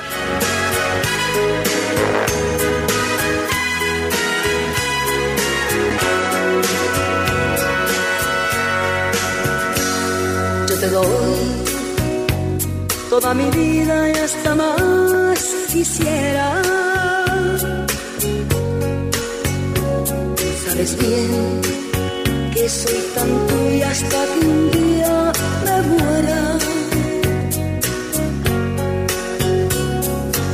Yo 10.67 10.79
te 10.79 10.89
doy 10.89 11.07
toda 13.07 13.35
mi 13.35 13.51
vida 13.51 14.09
y 14.09 14.13
hasta 14.13 14.55
más 14.55 15.47
quisiera. 15.71 16.72
Sabes 20.73 20.97
bien 20.97 21.61
que 22.51 22.67
soy 22.67 22.99
tan 23.13 23.29
tuya 23.47 23.91
hasta 23.91 24.25
que 24.25 24.45
un 24.47 24.71
día 24.71 25.31
me 25.65 25.81
muera. 25.91 26.57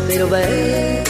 Pero 0.09 0.27
ve 0.27 1.03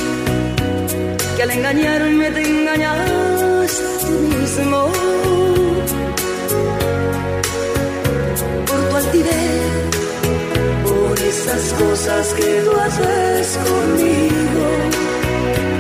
que 1.36 1.42
al 1.42 1.52
engañarme 1.58 2.30
te 2.30 2.42
engañas 2.50 3.72
tú 4.06 4.16
mismo. 4.38 4.92
por 8.68 8.80
tu 8.90 8.96
altivez, 8.96 9.90
por 10.84 11.20
esas 11.20 11.64
cosas 11.82 12.34
que 12.36 12.62
tú 12.64 12.72
haces 12.86 13.58
conmigo. 13.70 14.66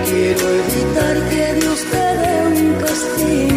Quiero 0.09 0.45
evitar 0.61 1.15
que 1.29 1.53
Dios 1.59 1.68
Yeah. 3.19 3.48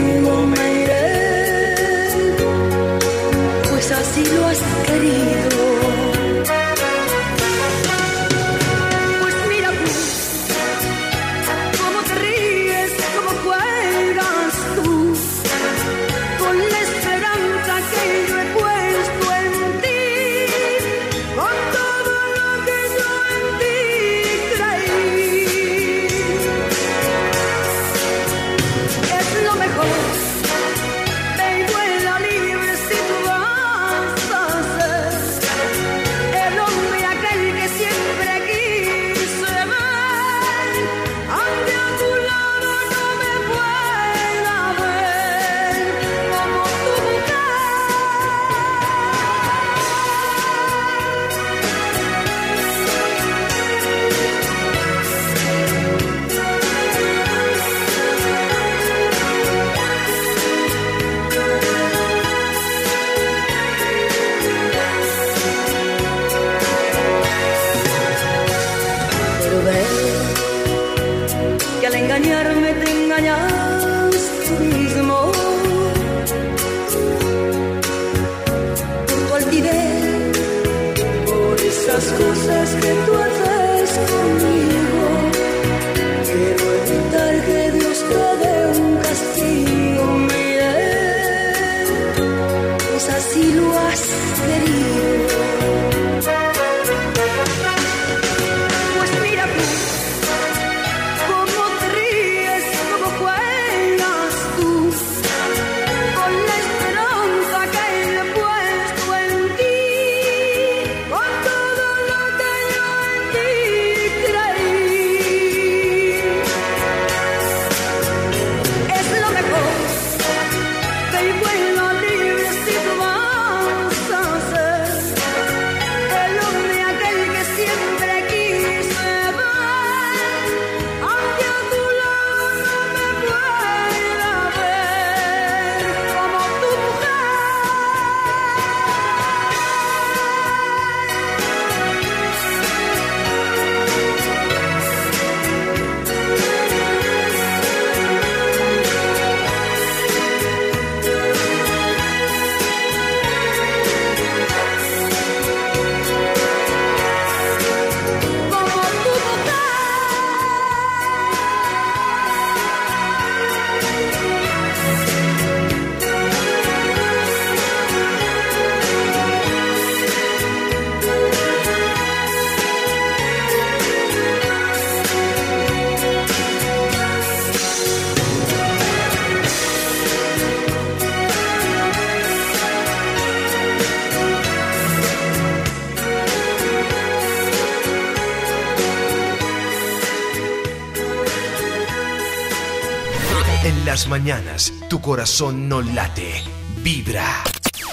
Mañanas, 194.12 194.74
tu 194.90 195.00
corazón 195.00 195.70
no 195.70 195.80
late, 195.80 196.44
vibra. 196.82 197.42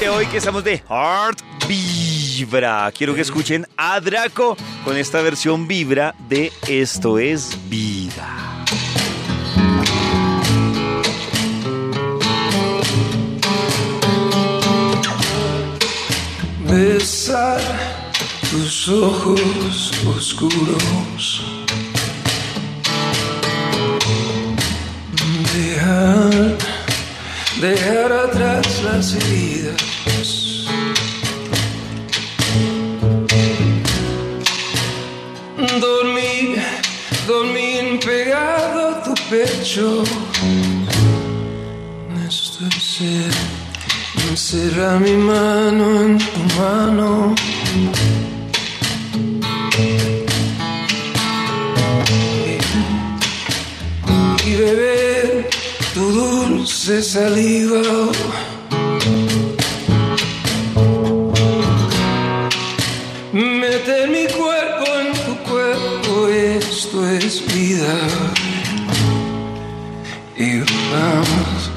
De 0.02 0.10
hoy 0.10 0.26
que 0.26 0.36
estamos 0.36 0.66
de 0.66 0.84
Hard 0.90 1.38
Vibra. 1.66 2.92
Quiero 2.92 3.16
que 3.16 3.22
escuchen 3.22 3.66
a 3.78 4.02
Draco 4.02 4.58
con 4.84 4.98
esta 4.98 5.22
versión 5.22 5.66
Vibra 5.66 6.14
de 6.28 6.52
Esto 6.68 7.20
es 7.20 7.58
Vida. 7.70 8.66
besar 16.66 17.62
tus 18.52 18.90
ojos 18.90 19.94
oscuros. 20.18 21.49
Dejar 27.62 28.12
atrás 28.12 28.84
las 28.84 29.14
heridas. 29.16 29.76
Dormir, 35.80 36.62
dormir 37.28 37.80
en 37.80 38.00
pecho. 39.30 40.04
Esto 42.28 42.68
es 42.68 42.84
ser, 42.84 43.34
encerra 44.30 45.00
mi 45.00 45.14
mano 45.14 46.02
en 46.02 46.18
tu 46.18 46.40
mano. 46.60 47.19
Saliva. 57.10 57.82
Meter 63.34 64.10
mi 64.10 64.28
cuerpo 64.28 64.86
en 65.02 65.10
tu 65.26 65.34
cuerpo, 65.50 66.28
esto 66.28 67.08
es 67.10 67.44
vida. 67.52 67.96
Y 70.38 70.60
vamos 70.60 71.72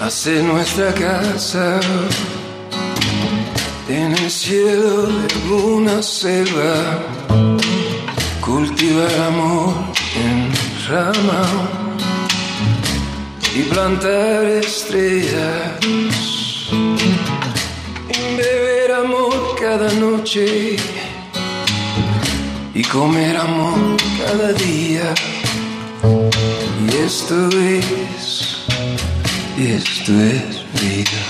a 0.00 0.06
hacer 0.06 0.42
nuestra 0.42 0.94
casa 0.94 1.78
en 3.88 4.12
el 4.12 4.30
cielo 4.30 5.02
de 5.02 5.34
alguna 5.34 6.02
selva. 6.02 6.74
Cultivar 8.40 9.14
amor 9.28 9.74
en 10.24 10.50
rama 10.88 11.81
y 13.54 13.62
plantar 13.64 14.44
estrellas. 14.46 15.80
Beber 18.36 18.92
amor 18.92 19.56
cada 19.60 19.92
noche 19.92 20.76
y 22.74 22.82
comer 22.84 23.36
amor 23.36 23.96
cada 24.18 24.52
día. 24.52 25.14
Y 26.84 26.96
esto 26.96 27.48
es, 27.48 28.64
y 29.58 29.72
esto 29.72 30.12
es 30.12 30.64
vida. 30.80 31.22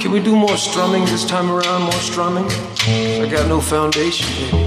Can 0.00 0.12
we 0.12 0.20
do 0.20 0.36
more 0.36 0.56
strumming 0.56 1.04
this 1.06 1.24
time 1.24 1.50
around? 1.50 1.82
More 1.82 2.00
strumming? 2.00 2.46
I 2.86 3.28
got 3.28 3.48
no 3.48 3.60
foundation. 3.60 4.26
baby. 4.52 4.65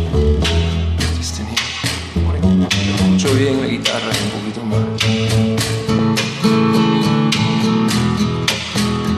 Bien 3.37 3.61
la 3.61 3.67
guitarra 3.67 4.11
un 4.23 4.29
poquito 4.35 4.61
más. 4.65 4.85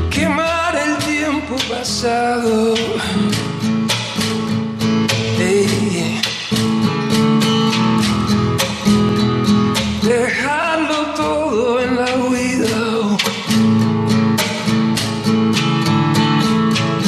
Quemar 0.09 0.75
el 0.75 0.97
tiempo 1.05 1.55
pasado. 1.69 2.75
Dejarlo 10.03 10.99
todo 11.15 11.79
en 11.81 11.95
la 11.95 12.15
huida. 12.17 13.17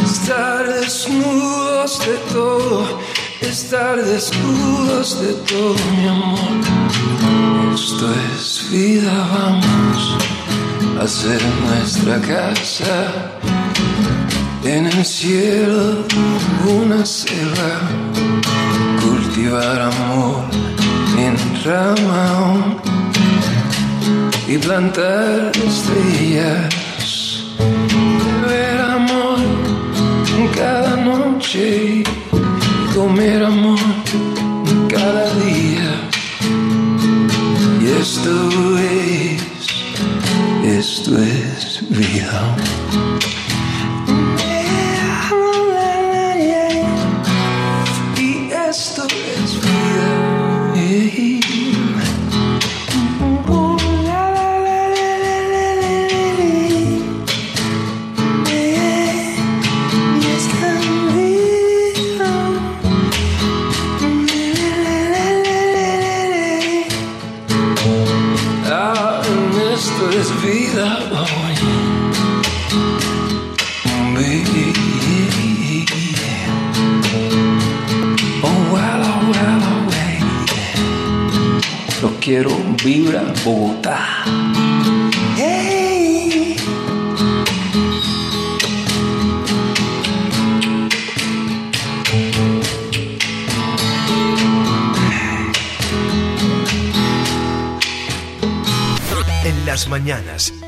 Estar 0.05 0.73
desnudos 0.73 1.99
de 2.05 2.15
todo, 2.33 2.99
estar 3.41 4.03
desnudos 4.03 5.21
de 5.21 5.33
todo, 5.33 5.75
mi 5.97 6.07
amor. 6.07 6.52
Vida, 9.03 9.27
vamos 9.33 10.17
a 10.97 11.03
hacer 11.03 11.41
nuestra 11.67 12.21
casa. 12.21 13.11
En 14.63 14.85
el 14.85 15.03
cielo, 15.03 16.05
una 16.65 17.05
selva, 17.05 17.71
cultivar 19.01 19.81
amor 19.91 20.45
en 21.17 21.35
rama 21.65 22.77
y 24.47 24.57
plantar 24.57 25.51
estrellas, 25.67 26.73
beber 28.41 28.79
amor 28.79 29.39
cada 30.55 30.95
noche, 30.95 32.03
comer 32.95 33.43
amor 33.43 33.92
es 41.95 43.12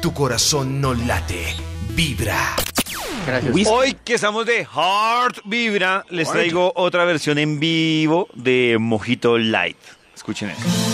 tu 0.06 0.14
corazón 0.14 0.80
no 0.80 0.94
late, 0.94 1.56
vibra. 1.96 2.56
Hoy 3.68 3.98
que 4.04 4.14
estamos 4.14 4.46
de 4.46 4.64
Heart 4.64 5.40
Vibra, 5.46 6.06
les 6.12 6.32
traigo 6.32 6.72
otra 6.76 7.06
versión 7.06 7.40
en 7.40 7.60
vivo 7.60 8.28
de 8.36 8.78
Mojito 8.80 9.40
Light. 9.40 9.78
Escuchen 10.14 10.52
esto. 10.52 10.85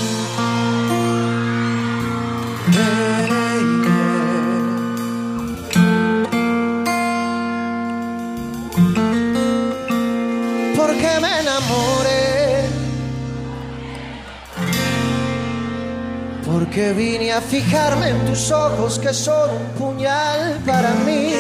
A 17.34 17.40
fijarme 17.40 18.10
en 18.10 18.26
tus 18.26 18.52
ojos 18.52 19.00
que 19.00 19.14
son 19.14 19.50
un 19.52 19.68
puñal 19.80 20.60
para 20.66 20.90
mí. 21.06 21.34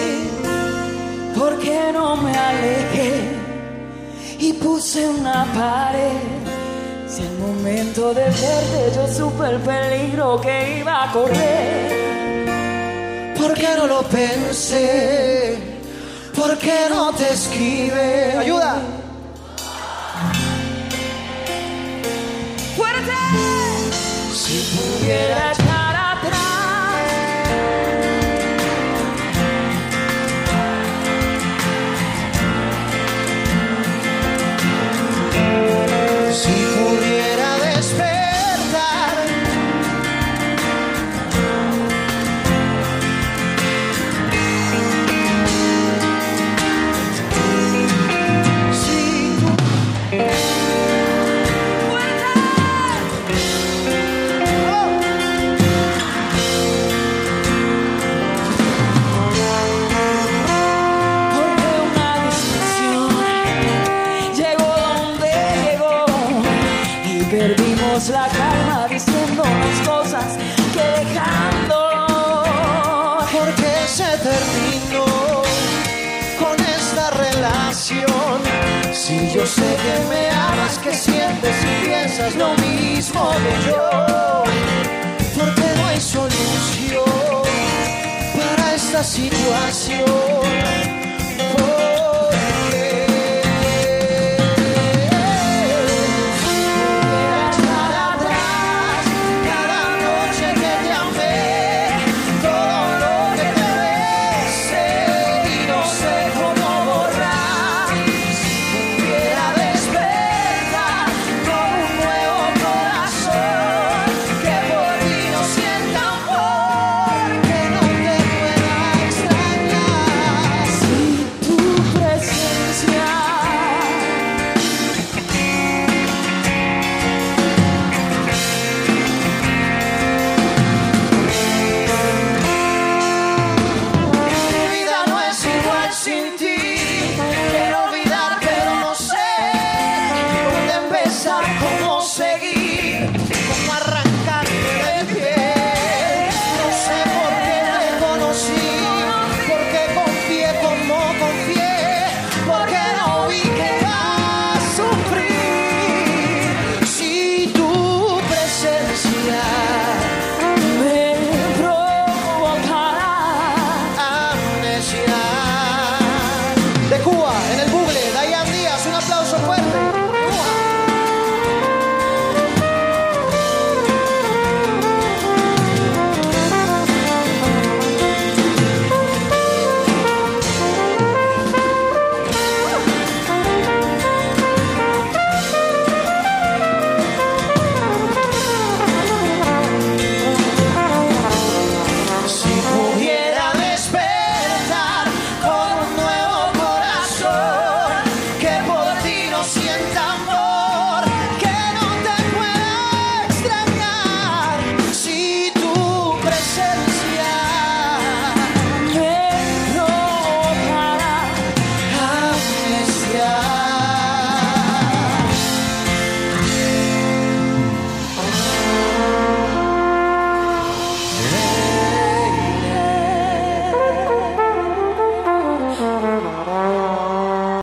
Porque 1.37 1.91
no 1.91 2.15
me 2.15 2.31
alejé 2.31 3.11
y 4.39 4.53
puse 4.53 5.05
una 5.09 5.45
pared. 5.53 6.13
Si 7.09 7.23
al 7.23 7.37
momento 7.39 8.13
de 8.13 8.23
verte 8.23 8.91
yo 8.95 9.05
supe 9.13 9.49
el 9.49 9.59
peligro 9.59 10.39
que 10.39 10.79
iba 10.79 11.03
a 11.03 11.11
correr. 11.11 11.91
Porque 13.37 13.67
no 13.75 13.87
lo 13.87 14.03
pensé. 14.03 15.57
Porque 16.33 16.87
no 16.89 17.11
te 17.11 17.33
escribe. 17.33 18.37
Ayuda. 18.37 18.81
¡Fuerte! 22.77 23.11
Si 24.33 24.57
pudiera 24.77 25.51
yo 79.41 79.47
sé 79.47 79.75
que 79.83 80.07
me 80.07 80.29
amas, 80.29 80.77
que 80.77 80.93
sientes 80.93 81.55
y 81.63 81.85
piensas 81.87 82.35
lo 82.35 82.53
mismo 82.57 83.31
que 83.43 83.67
yo. 83.67 84.43
Porque 85.35 85.63
no 85.77 85.87
hay 85.87 85.99
solución 85.99 87.03
para 88.37 88.75
esta 88.75 89.03
situación. 89.03 90.80